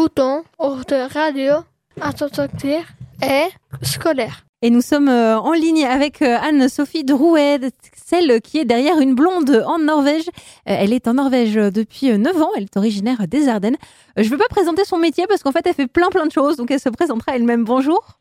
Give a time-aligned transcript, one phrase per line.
[0.00, 1.56] bouton de radio
[2.00, 2.80] à sortir
[3.22, 3.48] et
[3.82, 4.46] scolaire.
[4.62, 7.60] Et nous sommes euh, en ligne avec euh, Anne-Sophie Drouet,
[7.94, 10.26] celle qui est derrière une blonde en Norvège.
[10.28, 10.32] Euh,
[10.64, 13.76] elle est en Norvège depuis 9 ans, elle est originaire des Ardennes.
[14.16, 16.32] Je ne veux pas présenter son métier parce qu'en fait elle fait plein plein de
[16.32, 17.64] choses, donc elle se présentera elle-même.
[17.64, 18.18] Bonjour.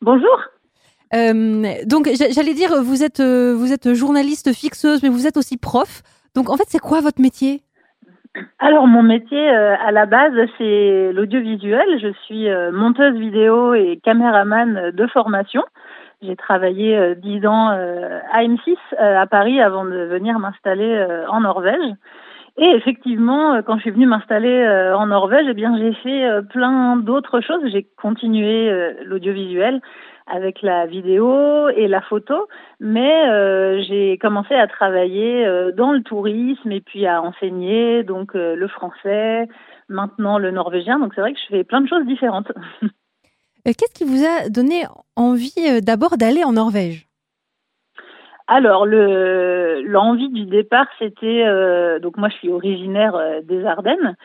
[0.00, 0.36] Bonjour.
[1.12, 6.02] donc j'allais dire, vous êtes, vous êtes journaliste fixeuse, mais vous êtes aussi prof.
[6.34, 7.62] Donc en fait c'est quoi votre métier?
[8.58, 12.00] Alors mon métier euh, à la base c'est l'audiovisuel.
[12.00, 15.62] Je suis euh, monteuse vidéo et caméraman de formation.
[16.22, 21.94] J'ai travaillé euh, dix ans à M6 à Paris avant de venir m'installer en Norvège.
[22.58, 27.40] Et effectivement, quand je suis venue m'installer en Norvège, eh bien j'ai fait plein d'autres
[27.40, 27.62] choses.
[27.72, 29.80] J'ai continué l'audiovisuel
[30.26, 32.48] avec la vidéo et la photo,
[32.80, 38.34] mais euh, j'ai commencé à travailler euh, dans le tourisme et puis à enseigner donc
[38.34, 39.48] euh, le français,
[39.88, 40.98] maintenant le norvégien.
[40.98, 42.52] Donc c'est vrai que je fais plein de choses différentes.
[43.64, 44.84] Qu'est-ce qui vous a donné
[45.16, 47.06] envie d'abord d'aller en Norvège?
[48.54, 51.44] Alors, l'envie du départ, c'était
[52.00, 54.16] donc moi je suis originaire des Ardennes.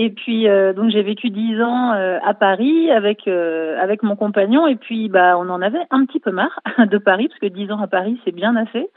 [0.00, 4.14] Et puis euh, donc j'ai vécu dix ans euh, à Paris avec euh, avec mon
[4.14, 4.68] compagnon.
[4.68, 7.70] Et puis bah on en avait un petit peu marre de Paris parce que dix
[7.72, 8.88] ans à Paris c'est bien assez.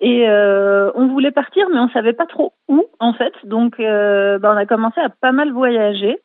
[0.00, 3.34] Et on voulait partir mais on savait pas trop où en fait.
[3.44, 6.18] Donc bah, on a commencé à pas mal voyager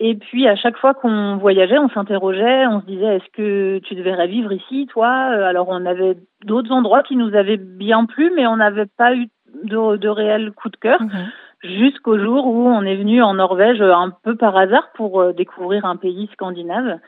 [0.00, 3.94] et puis à chaque fois qu'on voyageait on s'interrogeait on se disait est-ce que tu
[3.94, 5.08] devrais vivre ici toi?
[5.08, 9.28] Alors on avait d'autres endroits qui nous avaient bien plu mais on n'avait pas eu
[9.64, 11.02] de, de réel coup de cœur.
[11.02, 11.08] Mmh
[11.62, 15.84] jusqu'au jour où on est venu en Norvège un peu par hasard pour euh, découvrir
[15.84, 16.98] un pays scandinave.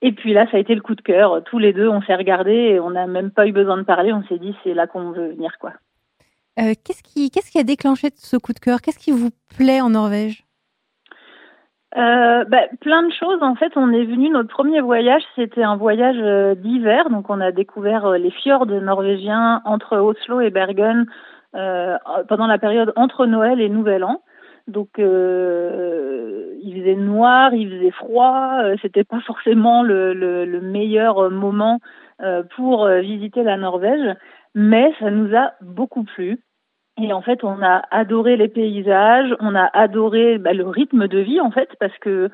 [0.00, 1.42] Et puis là, ça a été le coup de cœur.
[1.44, 4.12] Tous les deux, on s'est regardés et on n'a même pas eu besoin de parler.
[4.12, 5.72] On s'est dit, c'est là qu'on veut venir, quoi.
[6.58, 8.80] Euh, qu'est-ce qui, qu'est-ce qui a déclenché ce coup de cœur?
[8.80, 10.44] Qu'est-ce qui vous plaît en Norvège?
[11.96, 13.42] Euh, bah, plein de choses.
[13.42, 17.10] En fait, on est venu, notre premier voyage, c'était un voyage euh, d'hiver.
[17.10, 21.06] Donc, on a découvert les fjords norvégiens entre Oslo et Bergen
[21.54, 21.96] euh,
[22.28, 24.22] pendant la période entre Noël et Nouvel An.
[24.68, 30.60] Donc euh, il faisait noir, il faisait froid, euh, c'était pas forcément le, le, le,
[30.60, 31.80] meilleur moment
[32.20, 34.16] euh, pour euh, visiter la Norvège,
[34.54, 36.38] mais ça nous a beaucoup plu.
[37.00, 41.18] Et en fait, on a adoré les paysages, on a adoré bah, le rythme de
[41.18, 42.28] vie en fait, parce que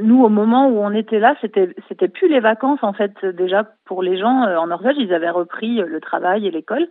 [0.00, 3.12] nous, au moment où on était là, c'était c'était plus les vacances en fait.
[3.24, 6.86] Déjà pour les gens en Norvège, ils avaient repris le travail et l'école.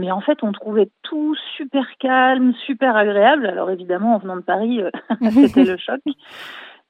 [0.00, 3.46] Mais en fait, on trouvait tout super calme, super agréable.
[3.46, 4.90] Alors évidemment, en venant de Paris, euh,
[5.30, 6.00] c'était le choc.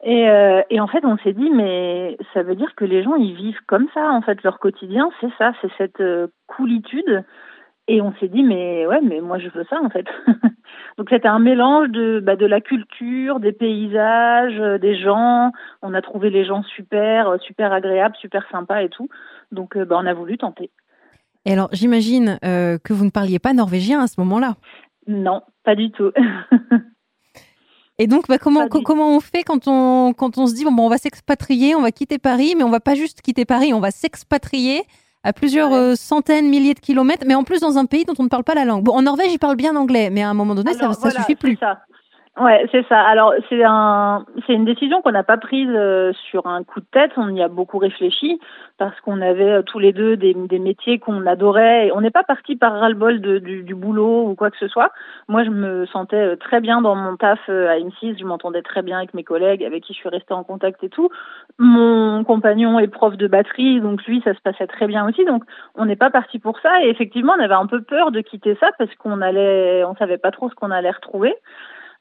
[0.02, 3.16] Et, euh, et, en fait, on s'est dit, mais ça veut dire que les gens,
[3.16, 4.10] ils vivent comme ça.
[4.12, 7.24] En fait, leur quotidien, c'est ça, c'est cette euh, coolitude.
[7.92, 10.06] Et on s'est dit, mais ouais, mais moi, je veux ça, en fait.
[10.96, 15.50] Donc, c'était un mélange de, bah, de la culture, des paysages, des gens.
[15.82, 19.08] On a trouvé les gens super, super agréables, super sympas et tout.
[19.50, 20.70] Donc, bah, on a voulu tenter.
[21.46, 24.54] Et alors, j'imagine euh, que vous ne parliez pas norvégien à ce moment-là?
[25.08, 26.12] Non, pas du tout.
[27.98, 30.86] Et donc, bah, comment, comment on fait quand on, quand on se dit, bon, bon
[30.86, 33.80] on va s'expatrier, on va quitter Paris, mais on va pas juste quitter Paris, on
[33.80, 34.84] va s'expatrier
[35.22, 38.24] à plusieurs euh, centaines, milliers de kilomètres, mais en plus dans un pays dont on
[38.24, 38.84] ne parle pas la langue.
[38.84, 41.56] Bon, en Norvège, ils parlent bien anglais, mais à un moment donné, ça suffit plus.
[41.58, 41.80] Ça.
[42.38, 43.00] Ouais, c'est ça.
[43.00, 46.86] Alors c'est un, c'est une décision qu'on n'a pas prise euh, sur un coup de
[46.92, 47.10] tête.
[47.16, 48.40] On y a beaucoup réfléchi
[48.78, 51.88] parce qu'on avait euh, tous les deux des, des métiers qu'on adorait.
[51.88, 54.92] Et on n'est pas parti par ras-le-bol du, du, boulot ou quoi que ce soit.
[55.28, 58.18] Moi, je me sentais euh, très bien dans mon taf à M6.
[58.18, 60.88] Je m'entendais très bien avec mes collègues, avec qui je suis restée en contact et
[60.88, 61.10] tout.
[61.58, 65.24] Mon compagnon est prof de batterie, donc lui, ça se passait très bien aussi.
[65.24, 65.42] Donc
[65.74, 66.82] on n'est pas parti pour ça.
[66.84, 70.16] Et effectivement, on avait un peu peur de quitter ça parce qu'on allait, on savait
[70.16, 71.34] pas trop ce qu'on allait retrouver.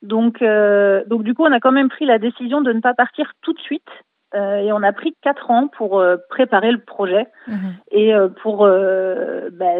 [0.01, 2.93] Donc, euh, donc du coup, on a quand même pris la décision de ne pas
[2.93, 3.89] partir tout de suite.
[4.35, 7.73] Euh, et on a pris quatre ans pour euh, préparer le projet mhm.
[7.91, 9.73] et euh, pour euh, bah,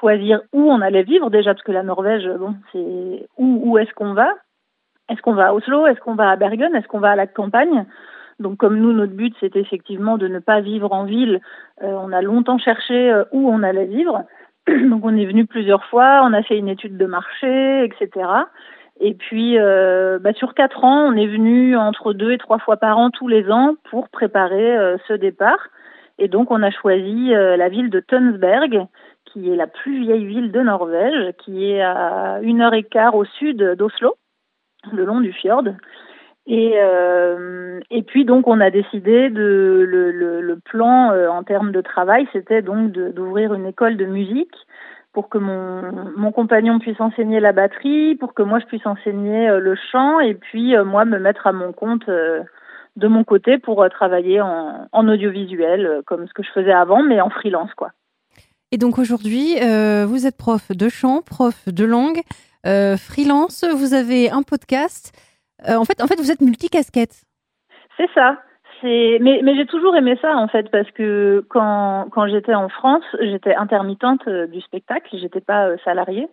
[0.00, 3.92] choisir où on allait vivre déjà parce que la Norvège, bon, c'est où, où est-ce
[3.94, 4.34] qu'on va?
[5.08, 5.86] Est-ce qu'on va à Oslo?
[5.86, 6.74] Est-ce qu'on va à Bergen?
[6.74, 7.86] Est-ce qu'on va à la campagne?
[8.40, 11.40] Donc comme nous, notre but, c'était effectivement de ne pas vivre en ville.
[11.80, 14.24] on a longtemps cherché où on allait vivre.
[14.66, 18.26] Donc on est venu plusieurs fois, on a fait une étude de marché, etc.
[19.04, 22.76] Et puis, euh, bah, sur quatre ans, on est venu entre deux et trois fois
[22.76, 25.58] par an tous les ans pour préparer euh, ce départ.
[26.20, 28.86] Et donc, on a choisi euh, la ville de Tønsberg,
[29.24, 33.16] qui est la plus vieille ville de Norvège, qui est à une heure et quart
[33.16, 34.14] au sud d'Oslo,
[34.92, 35.64] le long du fjord.
[36.46, 41.70] Et, euh, et puis donc on a décidé de le, le, le plan en termes
[41.70, 44.56] de travail, c'était donc d'ouvrir une école de musique
[45.12, 49.48] pour que mon, mon compagnon puisse enseigner la batterie, pour que moi je puisse enseigner
[49.58, 54.40] le chant et puis moi me mettre à mon compte de mon côté pour travailler
[54.40, 57.90] en, en audiovisuel comme ce que je faisais avant mais en freelance quoi.
[58.70, 62.20] Et donc aujourd'hui, vous êtes prof de chant, prof de langue,
[62.64, 65.12] freelance, vous avez un podcast.
[65.68, 67.24] en, fait, en fait, vous êtes multicasquette.
[67.96, 68.38] C'est ça.
[68.84, 73.04] Mais, mais j'ai toujours aimé ça en fait parce que quand, quand j'étais en France,
[73.20, 76.28] j'étais intermittente euh, du spectacle, j'étais pas euh, salariée.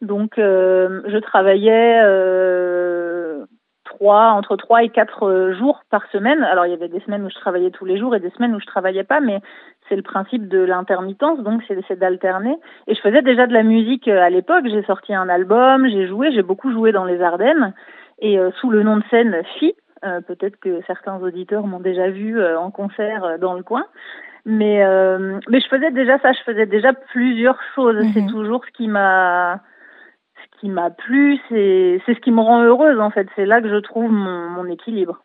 [0.00, 3.44] Donc euh, je travaillais euh,
[3.84, 6.42] trois, entre trois et quatre jours par semaine.
[6.44, 8.54] Alors il y avait des semaines où je travaillais tous les jours et des semaines
[8.54, 9.40] où je travaillais pas, mais
[9.88, 12.56] c'est le principe de l'intermittence, donc c'est d'alterner.
[12.86, 14.64] Et je faisais déjà de la musique à l'époque.
[14.66, 17.74] J'ai sorti un album, j'ai joué, j'ai beaucoup joué dans les Ardennes
[18.18, 19.74] et sous le nom de scène Phi.
[20.04, 23.86] Euh, peut-être que certains auditeurs m'ont déjà vu euh, en concert euh, dans le coin.
[24.44, 24.84] Mais,
[25.48, 27.94] mais je faisais déjà ça, je faisais déjà plusieurs choses.
[27.94, 28.10] Mhm.
[28.12, 29.60] C'est toujours ce qui m'a
[30.34, 33.28] ce qui m'a plu, c'est ce qui me rend heureuse en fait.
[33.36, 35.22] C'est là que je trouve mon, mon équilibre.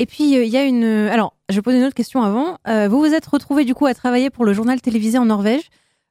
[0.00, 0.82] Et puis il y a une.
[0.82, 2.56] Alors, je poser une autre question avant.
[2.66, 5.70] vous vous êtes retrouvé du coup à travailler pour le journal télévisé en Norvège.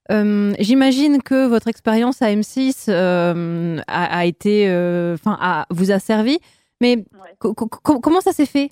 [0.09, 4.67] J'imagine que votre expérience à M6 a, a, été,
[5.15, 6.39] enfin, vous a servi.
[6.81, 6.97] Mais
[7.79, 8.69] comment ça s'est fait?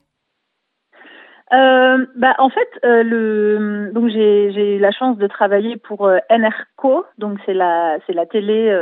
[1.52, 6.20] Euh, bah, en fait, euh, le, donc j'ai eu la chance de travailler pour euh,
[6.30, 8.76] NRK, donc c'est la c'est la télé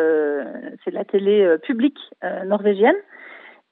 [0.83, 2.00] c'est la télé publique
[2.45, 2.95] norvégienne.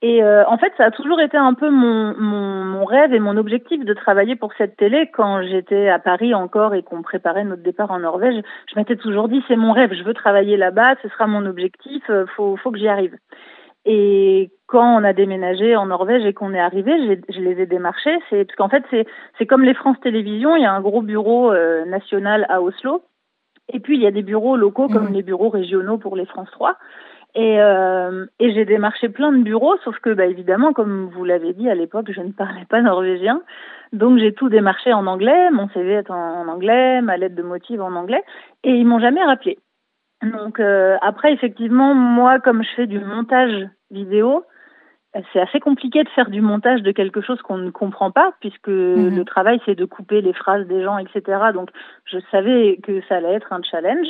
[0.01, 3.37] Et en fait, ça a toujours été un peu mon, mon, mon, rêve et mon
[3.37, 7.63] objectif de travailler pour cette télé quand j'étais à Paris encore et qu'on préparait notre
[7.63, 8.43] départ en Norvège.
[8.71, 12.03] Je m'étais toujours dit c'est mon rêve, je veux travailler là-bas, ce sera mon objectif,
[12.35, 13.15] faut faut que j'y arrive.
[13.85, 16.91] Et quand on a déménagé en Norvège et qu'on est arrivé,
[17.29, 18.17] je les ai démarchés.
[18.29, 18.83] C'est parce qu'en fait
[19.37, 23.03] c'est comme les France Télévisions, il y a un gros bureau euh, national à Oslo,
[23.71, 25.13] et puis il y a des bureaux locaux comme mmh.
[25.13, 26.77] les bureaux régionaux pour les France 3.
[27.35, 31.51] Et, euh, et j'ai démarché plein de bureaux, sauf que bah, évidemment, comme vous l'avez
[31.53, 33.41] dit à l'époque, je ne parlais pas norvégien,
[33.91, 35.51] donc j'ai tout démarché en anglais.
[35.51, 38.23] Mon CV est en, en anglais, ma lettre de motive en anglais,
[38.63, 39.59] et ils m'ont jamais rappelé.
[40.31, 44.45] Donc euh, après, effectivement, moi, comme je fais du montage vidéo,
[45.31, 48.67] c'est assez compliqué de faire du montage de quelque chose qu'on ne comprend pas, puisque
[48.67, 49.15] mhm.
[49.15, 51.39] le travail, c'est de couper les phrases des gens, etc.
[51.53, 51.69] Donc,
[52.05, 54.07] je savais que ça allait être un challenge.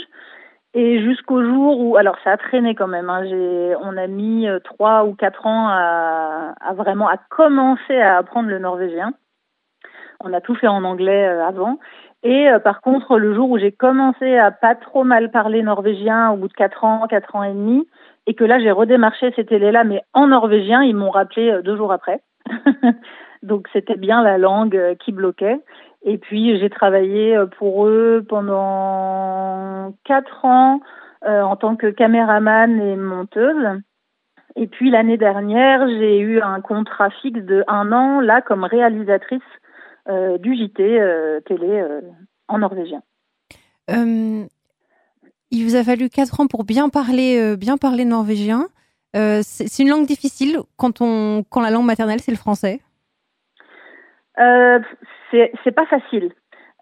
[0.73, 3.09] Et jusqu'au jour où, alors ça a traîné quand même.
[3.09, 7.97] Hein, j'ai, on a mis euh, trois ou quatre ans à, à, vraiment à commencer
[7.97, 9.13] à apprendre le norvégien.
[10.19, 11.79] On a tout fait en anglais euh, avant.
[12.25, 16.31] Et euh, par contre, le jour où j'ai commencé à pas trop mal parler norvégien,
[16.31, 17.87] au bout de quatre ans, quatre ans et demi,
[18.25, 21.77] et que là j'ai redémarché ces télés-là, mais en norvégien, ils m'ont rappelé euh, deux
[21.77, 22.21] jours après.
[23.43, 25.59] Donc c'était bien la langue euh, qui bloquait.
[26.01, 30.79] Et puis j'ai travaillé pour eux pendant quatre ans
[31.27, 33.81] en tant que caméraman et monteuse.
[34.55, 39.41] Et puis l'année dernière, j'ai eu un contrat fixe de un an là comme réalisatrice
[39.41, 39.64] euh,
[40.07, 42.01] du JT euh, télé euh,
[42.47, 43.01] en norvégien.
[43.89, 44.47] il
[45.51, 48.67] vous a fallu quatre ans pour bien parler, bien parler norvégien.
[49.13, 52.81] c'est une langue difficile quand, on, quand la langue maternelle, c'est le français
[54.35, 56.31] C'est pas facile.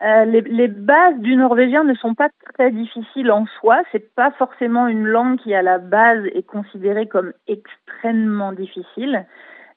[0.01, 3.83] les, les, bases du norvégien ne sont pas très difficiles en soi.
[3.91, 9.25] C'est pas forcément une langue qui à la base est considérée comme extrêmement difficile,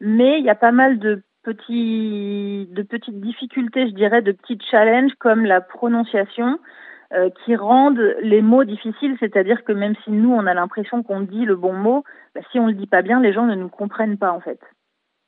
[0.00, 4.58] mais il y a pas mal de petits, de petites difficultés, je dirais, de petits
[4.68, 6.58] challenges comme la prononciation
[7.12, 11.20] euh, qui rendent les mots difficiles, c'est-à-dire que même si nous, on a l'impression qu'on
[11.20, 12.02] dit le bon mot,
[12.34, 14.58] bah, si on le dit pas bien, les gens ne nous comprennent pas en fait.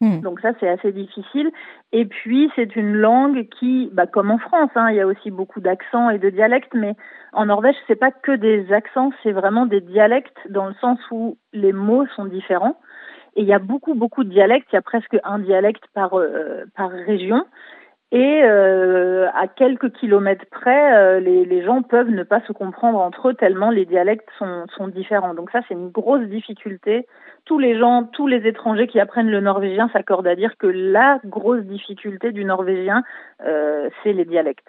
[0.00, 0.20] Hmm.
[0.20, 1.50] Donc ça, c'est assez difficile.
[1.92, 5.30] Et puis, c'est une langue qui, bah, comme en France, hein, il y a aussi
[5.30, 6.94] beaucoup d'accents et de dialectes, mais
[7.32, 11.38] en Norvège, c'est pas que des accents, c'est vraiment des dialectes dans le sens où
[11.52, 12.80] les mots sont différents.
[13.38, 14.66] Et il y a beaucoup, beaucoup de dialectes.
[14.72, 17.46] Il y a presque un dialecte par, euh, par région.
[18.10, 22.98] Et euh, à quelques kilomètres près, euh, les, les, gens peuvent ne pas se comprendre
[22.98, 25.34] entre eux tellement les dialectes sont, sont différents.
[25.34, 27.06] Donc ça, c'est une grosse difficulté.
[27.44, 31.20] Tous les gens, tous les étrangers qui apprennent le norvégien s'accordent à dire que la
[31.24, 33.04] grosse difficulté du norvégien,
[33.38, 34.66] c'est les dialectes.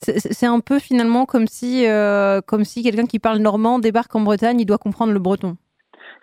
[0.00, 1.86] C'est un peu finalement comme si,
[2.46, 5.56] comme si quelqu'un qui parle normand débarque en Bretagne, il doit comprendre le breton.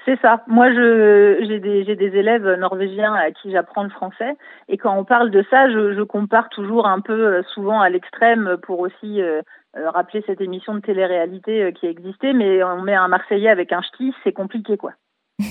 [0.05, 0.43] C'est ça.
[0.47, 4.35] Moi, je j'ai des j'ai des élèves norvégiens à qui j'apprends le français
[4.67, 7.89] et quand on parle de ça, je, je compare toujours un peu euh, souvent à
[7.89, 9.41] l'extrême pour aussi euh,
[9.77, 13.81] euh, rappeler cette émission de télé-réalité qui existait, mais on met un Marseillais avec un
[13.81, 14.93] ch'ti, c'est compliqué quoi.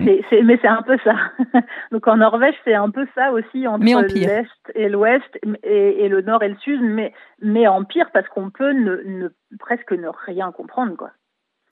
[0.00, 0.22] mais
[0.60, 1.14] c'est un peu ça.
[1.92, 6.20] Donc en Norvège, c'est un peu ça aussi entre l'est et l'ouest et, et, le
[6.22, 9.28] nord et le sud, mais mais en pire parce qu'on peut ne, ne,
[9.60, 11.10] presque ne rien comprendre quoi.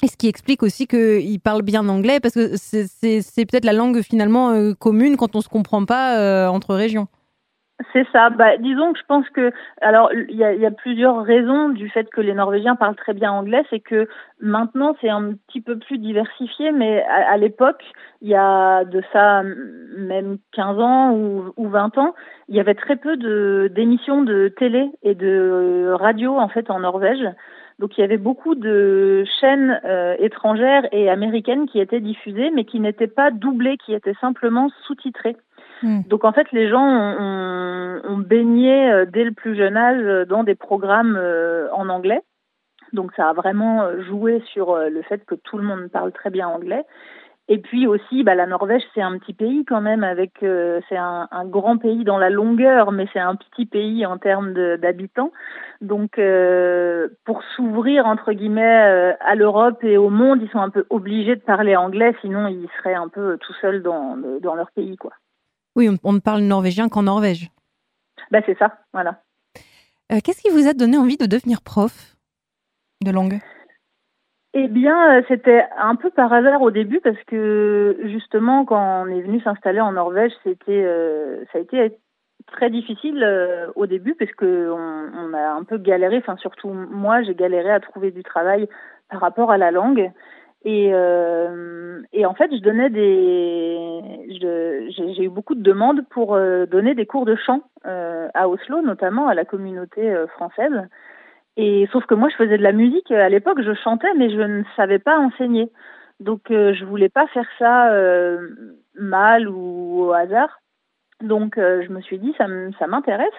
[0.06, 4.50] Ce qui explique aussi qu'il parle bien anglais, parce que c'est peut-être la langue finalement
[4.50, 7.08] euh, commune quand on ne se comprend pas euh, entre régions.
[7.92, 8.30] C'est ça.
[8.30, 12.22] Bah, disons que je pense que, alors, il y a, plusieurs raisons du fait que
[12.22, 13.62] les Norvégiens parlent très bien anglais.
[13.68, 14.08] C'est que
[14.40, 17.82] maintenant, c'est un petit peu plus diversifié, mais à, l'époque,
[18.22, 19.42] il y a de ça
[19.96, 22.14] même 15 ans ou, ou 20 ans,
[22.48, 23.16] il y avait très peu
[23.68, 27.26] d'émissions de télé et de radio en fait en Norvège.
[27.78, 32.64] Donc il y avait beaucoup de chaînes euh, étrangères et américaines qui étaient diffusées, mais
[32.64, 35.36] qui n'étaient pas doublées, qui étaient simplement sous-titrées.
[35.82, 36.00] Hmm.
[36.08, 40.42] Donc en fait, les gens ont, ont, baigné euh, dès le plus jeune âge dans
[40.42, 42.22] des programmes euh, en anglais.
[42.94, 46.48] Donc ça a vraiment joué sur le fait que tout le monde parle très bien
[46.48, 46.84] anglais.
[47.48, 50.96] Et puis aussi, bah, la Norvège, c'est un petit pays quand même, avec euh, c'est
[50.96, 55.30] un, un, grand pays dans la longueur, mais c'est un petit pays en termes d'habitants.
[55.80, 60.70] Donc, euh, pour s'ouvrir entre guillemets euh, à l'Europe et au monde, ils sont un
[60.70, 64.72] peu obligés de parler anglais, sinon ils seraient un peu tout seuls dans, dans leur
[64.72, 65.12] pays, quoi.
[65.76, 67.50] Oui, on, ne parle norvégien qu'en Norvège.
[68.32, 69.20] Bah c'est ça, voilà.
[70.08, 72.16] Qu'est-ce qui vous a donné envie de devenir prof
[73.04, 73.38] de langue?
[74.58, 79.06] Eh bien, euh, c'était un peu par hasard au début parce que justement, quand on
[79.08, 81.98] est venu s'installer en Norvège, c'était, euh, ça a été
[82.46, 86.16] très difficile euh, au début parce que on, a un peu galéré.
[86.16, 88.66] Enfin, surtout moi, j'ai galéré à trouver du travail
[89.10, 90.10] par rapport à la langue.
[90.64, 94.00] Et, et en fait, je donnais des,
[94.88, 96.36] j'ai eu beaucoup de demandes pour
[96.66, 100.88] donner des cours de chant à Oslo, notamment à la communauté française.
[101.56, 104.40] Et sauf que moi, je faisais de la musique à l'époque, je chantais, mais je
[104.40, 105.70] ne savais pas enseigner.
[106.20, 108.48] Donc, euh, je voulais pas faire ça euh,
[108.94, 110.60] mal ou au hasard.
[111.22, 113.30] Donc, euh, je me suis dit, ça m'intéresse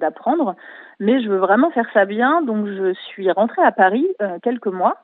[0.00, 0.56] d'apprendre,
[0.98, 2.42] mais je veux vraiment faire ça bien.
[2.42, 4.06] Donc, je suis rentrée à Paris
[4.42, 4.96] quelques mois.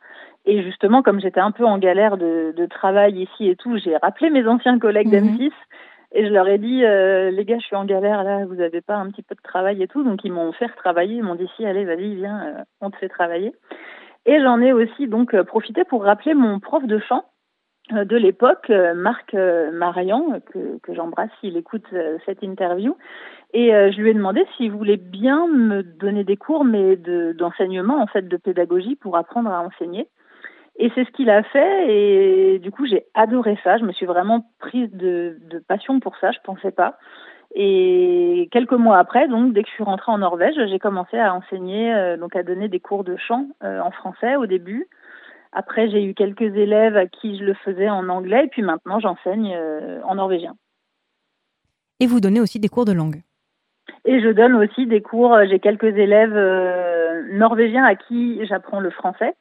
[0.44, 3.96] Et justement, comme j'étais un peu en galère de, de travail ici et tout, j'ai
[3.96, 5.52] rappelé mes anciens collègues mmh d'M6
[6.12, 8.80] et je leur ai dit, euh, les gars, je suis en galère là, vous avez
[8.80, 10.02] pas un petit peu de travail et tout.
[10.02, 12.96] Donc ils m'ont fait travailler, ils m'ont dit, si, allez, vas-y, viens, euh, on te
[12.96, 13.52] fait travailler.
[14.24, 17.24] Et j'en ai aussi donc euh, profité pour rappeler mon prof de chant
[17.90, 21.86] de l'époque, Marc Marian, que, que j'embrasse s'il écoute
[22.26, 22.98] cette interview.
[23.54, 28.06] Et je lui ai demandé s'il voulait bien me donner des cours, mais d'enseignement, en
[28.06, 30.06] fait, de pédagogie pour apprendre à enseigner.
[30.80, 33.78] Et c'est ce qu'il a fait et du coup j'ai adoré ça.
[33.78, 36.30] Je me suis vraiment prise de, de, passion pour ça.
[36.30, 36.98] Je pensais pas.
[37.54, 41.34] Et quelques mois après, donc dès que je suis rentrée en Norvège, j'ai commencé à
[41.34, 44.86] enseigner, euh, donc à donner des cours de chant euh, en français au début.
[45.50, 49.00] Après, j'ai eu quelques élèves à qui je le faisais en anglais et puis maintenant
[49.00, 50.54] j'enseigne euh, en norvégien.
[51.98, 53.22] Et vous donnez aussi des cours de langue?
[54.04, 55.36] Et je donne aussi des cours.
[55.48, 56.38] J'ai quelques élèves
[57.32, 59.34] norvégiens à qui j'apprends le français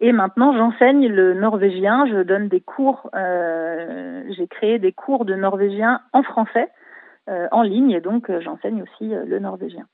[0.00, 2.06] et maintenant, j'enseigne le norvégien.
[2.06, 3.10] Je donne des cours.
[3.14, 6.68] Euh, j'ai créé des cours de norvégien en français
[7.28, 9.86] euh, en ligne, et donc euh, j'enseigne aussi le norvégien.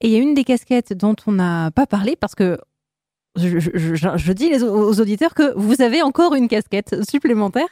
[0.00, 2.58] Et il y a une des casquettes dont on n'a pas parlé parce que
[3.36, 7.68] je, je, je, je, dis aux auditeurs que vous avez encore une casquette supplémentaire,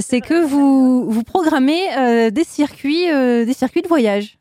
[0.00, 4.38] c'est que vous, vous programmez des circuits, des circuits de voyage.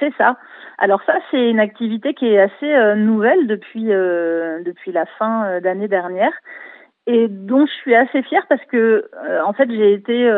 [0.00, 0.36] C'est ça.
[0.80, 5.44] Alors ça, c'est une activité qui est assez euh, nouvelle depuis euh, depuis la fin
[5.44, 6.32] euh, d'année dernière
[7.06, 9.10] et dont je suis assez fière parce que
[9.44, 10.30] en fait j'ai été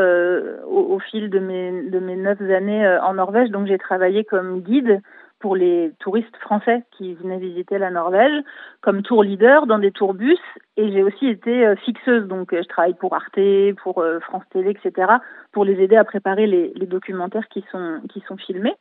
[0.66, 3.50] au, fil de mes de mes neuf années en Norvège.
[3.50, 5.00] Donc j'ai travaillé comme guide
[5.40, 8.42] pour les touristes français qui venaient visiter la Norvège
[8.80, 10.38] comme tour leader dans des tourbus
[10.76, 12.26] et j'ai aussi été fixeuse.
[12.26, 13.40] Donc je travaille pour Arte
[13.82, 15.14] pour France Télé etc
[15.50, 18.76] pour les aider à préparer les, les documentaires qui sont qui sont filmés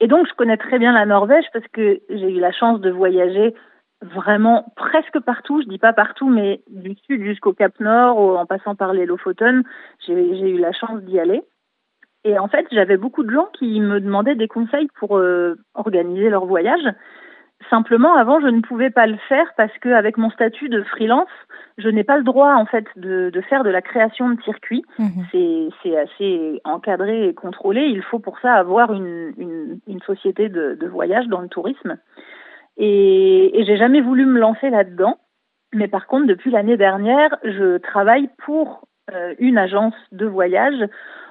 [0.00, 2.90] et donc, je connais très bien la Norvège parce que j'ai eu la chance de
[2.90, 3.54] voyager
[4.02, 8.74] vraiment presque partout, je dis pas partout, mais du sud jusqu'au Cap Nord, en passant
[8.74, 9.62] par les Lofoten,
[10.06, 11.42] j'ai eu la chance d'y aller.
[12.24, 16.28] Et en fait, j'avais beaucoup de gens qui me demandaient des conseils pour euh, organiser
[16.28, 16.84] leur voyage.
[17.70, 21.28] Simplement, avant, je ne pouvais pas le faire parce qu'avec mon statut de freelance,
[21.78, 24.84] je n'ai pas le droit en fait de, de faire de la création de circuits.
[24.98, 25.70] Mhm.
[25.82, 27.86] C'est assez encadré et contrôlé.
[27.86, 31.98] Il faut pour ça avoir une, une, une société de, de, voyage dans le tourisme.
[32.76, 35.18] Et, et j'ai jamais voulu me lancer là-dedans.
[35.74, 40.88] Mais par contre, depuis l'année dernière, je travaille pour euh, une agence de voyage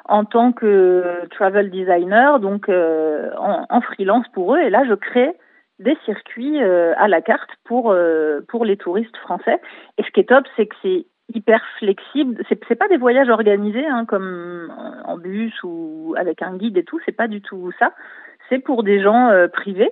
[0.08, 4.60] en tant que travel designer, donc euh, en, en, freelance pour eux.
[4.60, 5.34] Et là, je crée
[5.80, 9.60] des circuits euh, à la carte pour euh, pour les touristes français.
[9.98, 12.42] Et ce qui est top, c'est que c'est hyper flexible.
[12.48, 14.72] C'est, c'est pas des voyages organisés hein, comme
[15.06, 17.00] en bus ou avec un guide et tout.
[17.06, 17.94] C'est pas du tout ça.
[18.50, 19.92] C'est pour des gens euh, privés.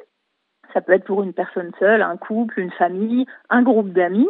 [0.74, 4.30] Ça peut être pour une personne seule, un couple, une famille, un groupe d'amis.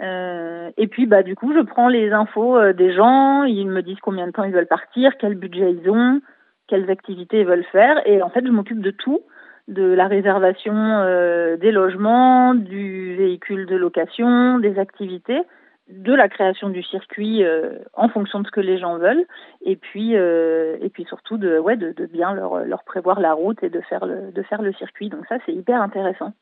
[0.00, 3.80] Euh, et puis bah du coup je prends les infos euh, des gens, ils me
[3.80, 6.20] disent combien de temps ils veulent partir, quel budget ils ont,
[6.66, 9.20] quelles activités ils veulent faire et en fait je m'occupe de tout
[9.68, 15.40] de la réservation euh, des logements, du véhicule de location, des activités,
[15.88, 19.24] de la création du circuit euh, en fonction de ce que les gens veulent,
[19.62, 23.32] et puis euh, et puis surtout de ouais de, de bien leur, leur prévoir la
[23.32, 25.08] route et de faire le de faire le circuit.
[25.08, 26.32] Donc ça c'est hyper intéressant.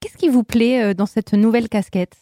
[0.00, 2.16] Qu'est-ce qui vous plaît dans cette nouvelle casquette?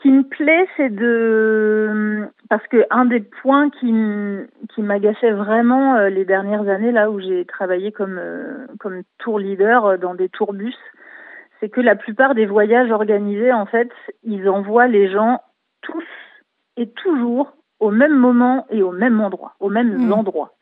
[0.00, 3.92] Ce qui me plaît, c'est de parce que un des points qui
[4.74, 9.38] qui m'agaçait vraiment euh, les dernières années là où j'ai travaillé comme euh, comme tour
[9.38, 10.76] leader euh, dans des tourbus,
[11.58, 13.90] c'est que la plupart des voyages organisés en fait,
[14.22, 15.40] ils envoient les gens
[15.82, 16.04] tous
[16.76, 20.12] et toujours au même moment et au même endroit, au même mmh.
[20.12, 20.54] endroit.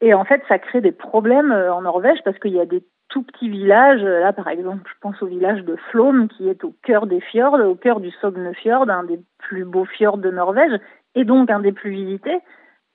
[0.00, 2.84] Et en fait, ça crée des problèmes en Norvège parce qu'il y a des
[3.14, 4.02] tout petit village.
[4.02, 7.60] Là, par exemple, je pense au village de Flåm, qui est au cœur des fjords,
[7.60, 10.80] au cœur du Sognefjord, un des plus beaux fjords de Norvège,
[11.14, 12.40] et donc un des plus visités.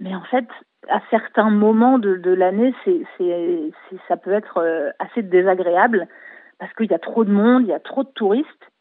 [0.02, 0.46] Mais en fait,
[0.90, 3.72] à certains moments de, l'année, c'est, c'est,
[4.10, 6.06] ça peut être euh, assez désagréable
[6.60, 8.72] parce qu'il y a trop de monde, il y a trop de touristes.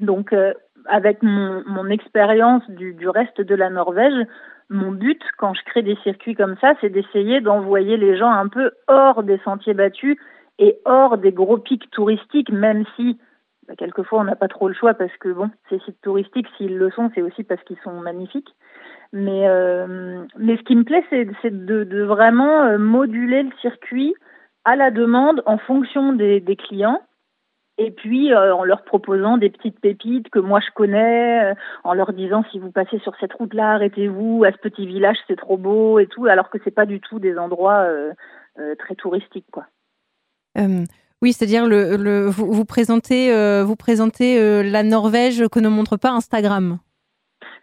[0.00, 0.52] Donc, euh,
[0.86, 4.26] avec mon, expérience du reste de la Norvège,
[4.68, 8.48] mon but quand je crée des circuits comme ça, c'est d'essayer d'envoyer les gens un
[8.48, 10.16] peu hors des sentiers battus
[10.58, 13.18] et hors des gros pics touristiques, même si
[13.68, 16.76] bah, quelquefois on n'a pas trop le choix parce que bon, ces sites touristiques, s'ils
[16.76, 18.54] le sont, c'est aussi parce qu'ils sont magnifiques.
[19.12, 24.14] Mais euh, mais ce qui me plaît, c'est, de, de, vraiment euh, moduler le circuit
[24.64, 27.00] à la demande en fonction des, des clients.
[27.78, 31.54] Et puis euh, en leur proposant des petites pépites que moi je connais,
[31.84, 35.36] en leur disant si vous passez sur cette route-là, arrêtez-vous à ce petit village, c'est
[35.36, 37.86] trop beau et tout, alors que c'est pas du tout des endroits
[38.78, 39.66] très touristiques quoi.
[40.58, 40.84] Euh,
[41.20, 45.68] oui, c'est-à-dire le, le, vous, vous présentez, euh, vous présentez euh, la Norvège que ne
[45.68, 46.78] montre pas Instagram.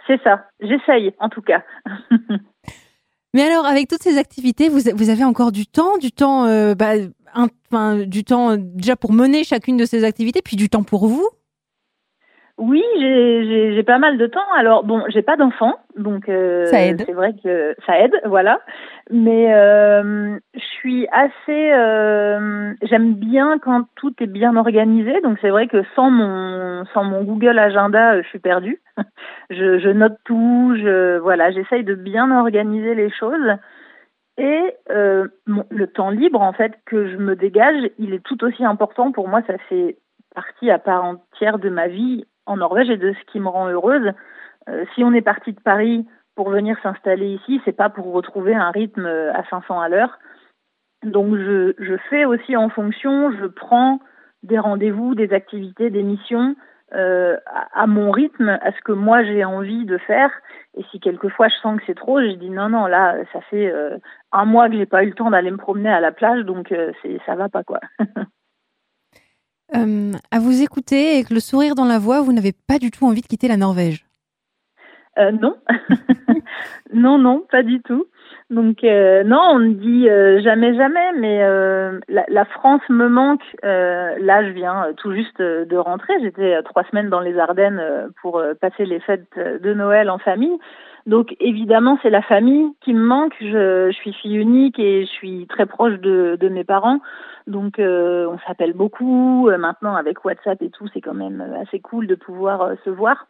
[0.08, 1.64] C'est ça, j'essaye en tout cas.
[3.36, 6.94] Mais alors, avec toutes ces activités, vous, vous avez encore du temps, du temps, bah,
[7.36, 11.30] enfin, du temps déjà pour mener chacune de ces activités, puis du temps pour vous?
[12.60, 14.52] Oui, j'ai pas mal de temps.
[14.56, 18.60] Alors bon, j'ai pas d'enfants, donc euh, c'est vrai que ça aide, voilà.
[19.10, 25.22] Mais euh, je suis assez, euh, j'aime bien quand tout est bien organisé.
[25.22, 28.82] Donc c'est vrai que sans mon sans mon Google Agenda, je suis perdue.
[29.50, 33.56] je, je note tout, je voilà, j'essaye de bien organiser les choses.
[34.38, 34.76] Et
[35.48, 39.14] mon, le temps libre en fait que je me dégage, il est tout aussi important
[39.14, 39.42] pour moi.
[39.48, 39.98] Ça fait
[40.36, 43.70] partie à part entière de ma vie en Norvège et de ce qui me rend
[43.70, 44.12] heureuse.
[44.68, 48.56] Euh, si on est parti de Paris pour venir s'installer ici, c'est pas pour retrouver
[48.56, 50.20] un rythme euh, à 500 à l'heure.
[51.04, 54.00] Donc je, fais aussi en fonction, je prends
[54.44, 56.56] des rendez-vous, des activités, des missions
[56.94, 57.38] euh,
[57.74, 60.32] à, mon rythme, à ce que moi j'ai envie de faire.
[60.76, 63.74] Et si quelquefois je sens que c'est trop, je dis non non là ça fait
[64.32, 66.72] un mois que j'ai pas eu le temps d'aller me promener à la plage, donc
[66.72, 67.80] euh, c'est ça va pas quoi.
[69.76, 72.90] Euh, à vous écouter et que le sourire dans la voix, vous n'avez pas du
[72.92, 74.06] tout envie de quitter la Norvège
[75.20, 75.56] euh, Non,
[76.94, 78.06] non, non, pas du tout.
[78.50, 80.08] Donc euh, non, on ne dit
[80.44, 81.40] jamais, jamais, mais
[82.08, 83.44] la, France me manque.
[83.62, 86.14] là, je viens tout juste de rentrer.
[86.22, 90.58] J'étais trois semaines dans les Ardennes pour passer les fêtes de Noël en famille.
[91.06, 93.34] Donc évidemment, c'est la famille qui me manque.
[93.40, 97.00] Je, je, suis fille unique et je suis très proche de, de mes parents.
[97.48, 99.50] Donc euh, on s'appelle beaucoup.
[99.50, 102.90] Euh, maintenant avec WhatsApp et tout, c'est quand même euh, assez cool de pouvoir se
[102.90, 103.28] voir.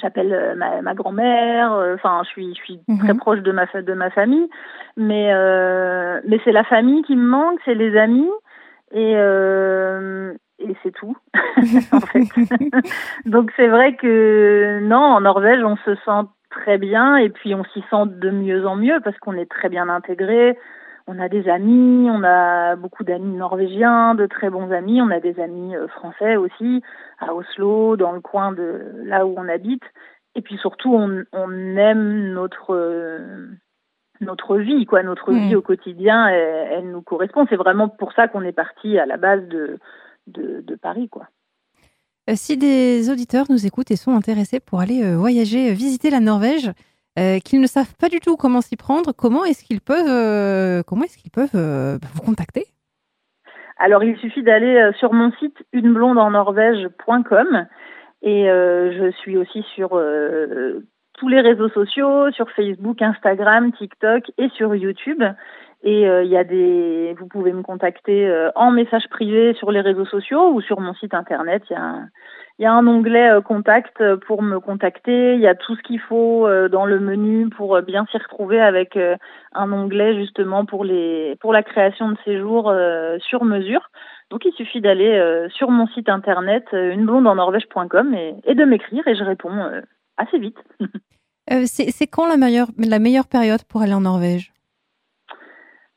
[0.00, 1.72] J'appelle ma, ma grand-mère.
[1.94, 2.98] Enfin, je suis, je suis mhm.
[2.98, 4.48] très proche de ma de ma famille,
[4.96, 5.30] mais
[6.26, 8.30] mais c'est la famille qui me manque, c'est les amis
[8.92, 9.12] et
[10.58, 11.16] et c'est tout
[11.92, 12.24] en fait.
[13.26, 16.28] Donc c'est vrai que non, en Norvège, on se sent
[16.60, 19.68] très bien et puis on s'y sent de mieux en mieux parce qu'on est très
[19.68, 20.56] bien intégré
[21.06, 25.20] on a des amis, on a beaucoup d'amis norvégiens, de très bons amis, on a
[25.20, 26.82] des amis euh, français aussi,
[27.18, 29.82] à Oslo, dans le coin de là où on habite.
[30.34, 33.48] Et puis surtout, on, on aime notre euh,
[34.20, 35.38] notre vie, quoi, notre mmh.
[35.38, 37.46] vie au quotidien, elle, elle nous correspond.
[37.50, 39.78] C'est vraiment pour ça qu'on est parti à la base de,
[40.28, 41.26] de, de Paris, quoi.
[42.30, 46.70] Euh, si des auditeurs nous écoutent et sont intéressés pour aller voyager, visiter la Norvège,
[47.16, 50.82] euh, qu'ils ne savent pas du tout comment s'y prendre, comment est-ce qu'ils peuvent, euh,
[50.84, 52.64] comment est-ce qu'ils peuvent euh, vous contacter?
[53.78, 57.66] Alors, il suffit d'aller sur mon site uneblondeennorvège.com
[58.22, 60.00] Et je suis aussi sur
[61.18, 65.22] tous les réseaux sociaux, sur Facebook, Instagram, TikTok et sur YouTube.
[65.86, 70.06] Et il y a des, vous pouvez me contacter en message privé sur les réseaux
[70.06, 71.62] sociaux ou sur mon site internet.
[71.68, 75.34] Il y a un, onglet euh, contact euh, pour me contacter.
[75.34, 78.60] Il y a tout ce qu'il faut euh, dans le menu pour bien s'y retrouver
[78.60, 78.96] avec
[79.52, 82.72] un onglet justement pour les pour la création de séjours
[83.28, 83.90] sur mesure.
[84.30, 89.24] Donc il suffit d'aller sur mon site internet uneblondenorvège.com et, et de m'écrire et je
[89.24, 89.82] réponds
[90.16, 90.58] assez vite.
[91.66, 94.53] c'est quand la meilleure la meilleure période pour aller en Norvège?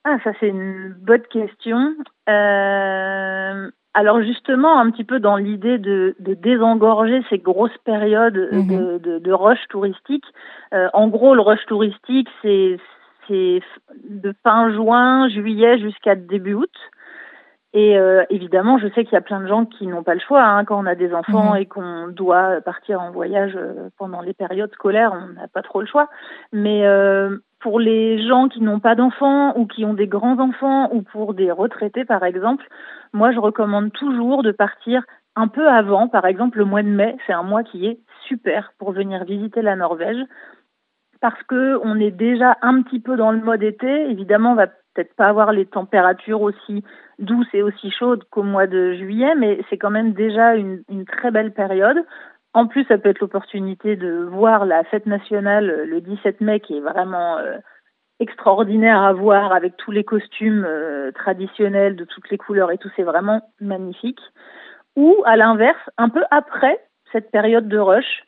[0.10, 1.94] Ah ça c'est une bonne question.
[2.30, 9.00] Euh, alors justement, un petit peu dans l'idée de, désengorger ces grosses périodes mhm.
[9.00, 10.24] de, rush touristique.
[10.74, 12.78] Euh, en gros, le rush touristique, c'est
[13.30, 16.72] de fin juin, juillet jusqu'à début août.
[17.74, 20.22] Et euh, évidemment, je sais qu'il y a plein de gens qui n'ont pas le
[20.22, 21.58] choix hein, quand on a des enfants mhm.
[21.58, 25.82] et qu'on doit partir en voyage euh, pendant les périodes scolaires, on n'a pas trop
[25.82, 26.10] le choix.
[26.54, 26.86] Mais
[27.60, 31.34] pour les gens qui n'ont pas d'enfants ou qui ont des grands enfants ou pour
[31.34, 32.66] des retraités par exemple,
[33.14, 35.04] moi je recommande toujours de partir
[35.36, 38.74] un peu avant, par exemple le mois de mai, c'est un mois qui est super
[38.80, 40.18] pour venir visiter la Norvège
[41.22, 44.10] parce que on est déjà un petit peu dans le mode été.
[44.10, 46.84] Évidemment, on va peut-être pas avoir les températures aussi
[47.20, 51.32] douces et aussi chaudes qu'au mois de juillet, mais c'est quand même déjà une, très
[51.32, 51.98] belle période.
[52.54, 56.60] En plus, ça peut être l'opportunité de voir la fête nationale euh, le 17 mai,
[56.60, 57.58] qui est vraiment euh,
[58.20, 62.90] extraordinaire à voir avec tous les costumes euh, traditionnels de toutes les couleurs et tout.
[62.96, 64.22] C'est vraiment magnifique.
[64.96, 66.80] Ou à l'inverse, un peu après
[67.12, 68.24] cette période de rush,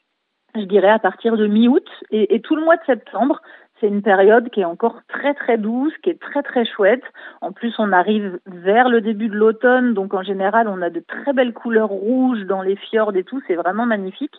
[0.55, 3.41] je dirais à partir de mi-août et, tout le mois de septembre,
[3.79, 7.03] c'est une période qui est encore très très douce, qui est très très chouette.
[7.41, 11.03] En plus, on arrive vers le début de l'automne, donc en général, on a de
[11.07, 14.35] très belles couleurs rouges dans les fjords et tout, c'est vraiment magnifique.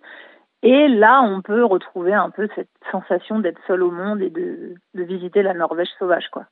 [0.63, 4.75] Et là, on peut retrouver un peu cette sensation d'être seul au monde et de,
[4.95, 6.45] visiter la Norvège sauvage, quoi.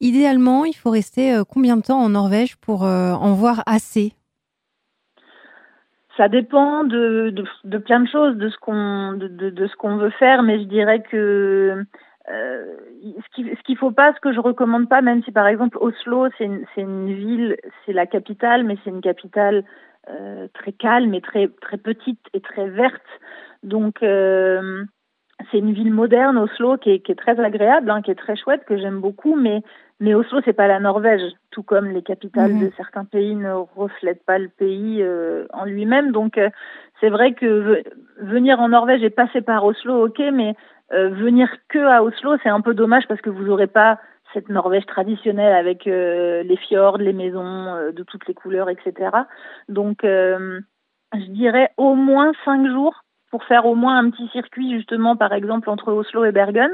[0.00, 4.14] Idéalement, il faut rester euh, combien de temps en Norvège pour euh, en voir assez?
[6.18, 7.32] Ça dépend de,
[7.78, 11.84] plein de choses, de ce qu'on veut faire, mais je dirais que
[12.30, 12.64] euh,
[13.02, 16.26] ce qu'il ce faut pas, ce que je recommande pas, même si par exemple Oslo
[16.36, 19.64] c'est une, ville, c'est la capitale, mais c'est une capitale
[20.10, 23.00] euh, très calme et très très petite et très verte,
[23.62, 24.84] donc euh,
[25.50, 28.36] c'est une ville moderne, Oslo, qui est, qui est très agréable, hein, qui est très
[28.36, 29.62] chouette, que j'aime beaucoup, mais
[30.00, 32.66] mais Oslo, c'est pas la Norvège, tout comme les capitales mhm.
[32.66, 36.12] de certains pays ne reflètent pas le pays euh, en lui-même.
[36.12, 36.50] Donc, euh,
[37.00, 37.82] c'est vrai que
[38.20, 40.54] venir en Norvège et passer par Oslo, ok, mais
[40.92, 43.98] euh, venir que à Oslo, c'est un peu dommage parce que vous n'aurez pas
[44.34, 49.10] cette Norvège traditionnelle avec les fjords, les maisons de toutes les couleurs, etc.
[49.70, 55.16] Donc, je dirais au moins cinq jours pour faire au moins un petit circuit justement,
[55.16, 56.70] par exemple, entre Oslo et Bergen.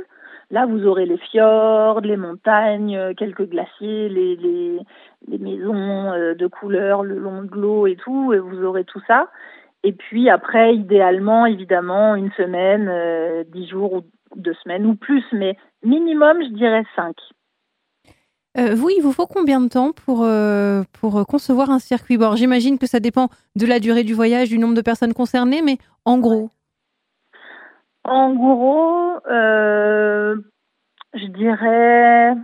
[0.50, 4.78] Là, vous aurez les fjords, les montagnes, euh, quelques glaciers, les,
[5.38, 9.28] maisons euh, de couleur le long de l'eau et tout, et vous aurez tout ça.
[9.82, 14.02] Et puis après, idéalement, évidemment, une semaine, euh, dix jours ou
[14.36, 17.16] deux semaines ou plus, mais minimum, je dirais cinq.
[18.56, 20.26] vous, il vous faut combien de temps pour,
[21.00, 22.36] pour concevoir un circuit bord?
[22.36, 25.78] J'imagine que ça dépend de la durée du voyage, du nombre de personnes concernées, mais
[26.04, 26.50] en gros.
[28.04, 30.36] En gros, euh,
[31.14, 32.34] je dirais,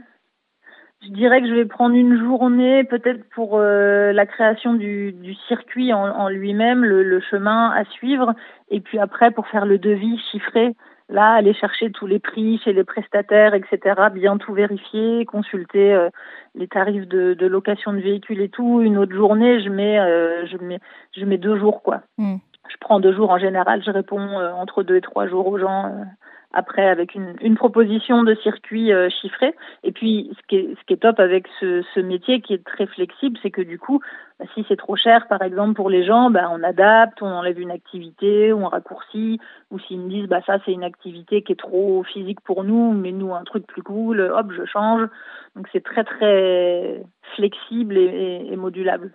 [1.02, 5.34] je dirais que je vais prendre une journée peut-être pour euh, la création du, du
[5.48, 8.32] circuit en, en lui-même, le, le, chemin à suivre,
[8.70, 10.74] et puis après pour faire le devis chiffré.
[11.10, 13.96] Là, aller chercher tous les prix chez les prestataires, etc.
[14.14, 16.08] Bien tout vérifier, consulter euh,
[16.54, 18.80] les tarifs de, de, location de véhicules et tout.
[18.80, 20.78] Une autre journée, je mets, euh, je mets,
[21.16, 22.02] je mets deux jours quoi.
[22.16, 22.36] Hmm
[22.70, 25.58] je prends deux jours en général, je réponds euh, entre deux et trois jours aux
[25.58, 26.04] gens euh,
[26.52, 29.54] après avec une, proposition de circuit euh, chiffré.
[29.84, 33.62] Et puis ce qui est, top avec ce, métier qui est très flexible, c'est que
[33.62, 34.00] du coup,
[34.38, 37.60] bah, si c'est trop cher par exemple pour les gens, bah, on adapte, on enlève
[37.60, 39.38] une activité, on raccourcit,
[39.70, 42.92] ou s'ils me disent bah ça c'est une activité qui est trop physique pour nous,
[42.92, 45.08] mais nous un truc plus cool, hop je change.
[45.56, 47.02] Donc c'est très très
[47.36, 49.12] flexible et, modulable.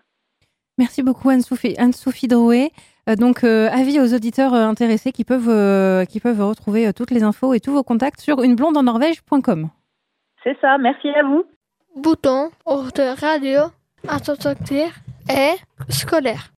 [0.77, 1.91] Merci beaucoup Anne-Sophie Anne
[2.29, 2.71] Drouet.
[3.09, 7.23] Euh, donc, euh, avis aux auditeurs euh, intéressés qui peuvent, qui peuvent retrouver toutes les
[7.23, 9.69] infos et tous vos contacts sur uneblonde-en-norvège.com.
[10.43, 11.45] C'est ça, merci à vous.
[11.95, 13.61] Bouton, de radio,
[14.07, 14.19] à
[15.29, 15.55] et
[15.89, 16.49] scolaire.